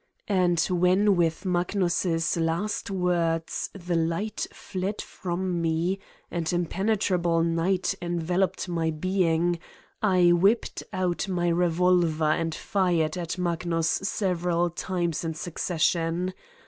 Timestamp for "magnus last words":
1.45-3.69